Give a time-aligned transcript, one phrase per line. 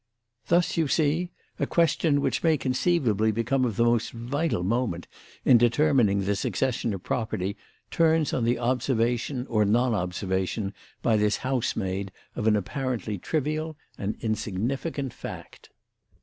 [0.47, 1.29] Thus, you see,
[1.59, 5.07] a question which may conceivably become of the most vital moment
[5.45, 7.55] in determining the succession of property
[7.91, 14.15] turns on the observation or non observation by this housemaid of an apparently trivial and
[14.21, 15.69] insignificant fact."